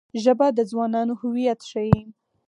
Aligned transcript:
ژبه 0.23 0.47
د 0.57 0.59
ځوانانو 0.71 1.13
هویت 1.21 1.59
ښيي 1.69 1.99